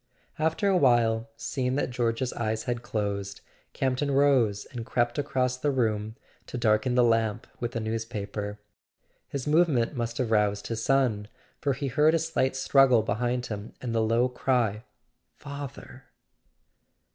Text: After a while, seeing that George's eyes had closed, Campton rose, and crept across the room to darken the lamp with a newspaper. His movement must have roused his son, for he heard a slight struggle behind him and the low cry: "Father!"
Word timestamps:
After 0.39 0.67
a 0.67 0.77
while, 0.77 1.29
seeing 1.37 1.75
that 1.75 1.91
George's 1.91 2.33
eyes 2.33 2.63
had 2.63 2.81
closed, 2.81 3.41
Campton 3.73 4.09
rose, 4.09 4.65
and 4.71 4.83
crept 4.83 5.19
across 5.19 5.57
the 5.57 5.69
room 5.69 6.15
to 6.47 6.57
darken 6.57 6.95
the 6.95 7.03
lamp 7.03 7.45
with 7.59 7.75
a 7.75 7.79
newspaper. 7.79 8.59
His 9.27 9.45
movement 9.45 9.95
must 9.95 10.17
have 10.17 10.31
roused 10.31 10.65
his 10.65 10.83
son, 10.83 11.27
for 11.59 11.73
he 11.73 11.85
heard 11.87 12.15
a 12.15 12.17
slight 12.17 12.55
struggle 12.55 13.03
behind 13.03 13.45
him 13.45 13.73
and 13.79 13.93
the 13.93 14.01
low 14.01 14.27
cry: 14.27 14.85
"Father!" 15.35 16.05